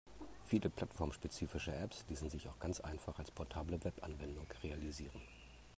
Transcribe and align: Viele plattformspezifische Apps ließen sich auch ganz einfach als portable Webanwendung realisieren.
Viele 0.47 0.71
plattformspezifische 0.71 1.75
Apps 1.75 2.05
ließen 2.09 2.27
sich 2.27 2.47
auch 2.49 2.57
ganz 2.57 2.79
einfach 2.79 3.19
als 3.19 3.29
portable 3.29 3.83
Webanwendung 3.83 4.47
realisieren. 4.63 5.21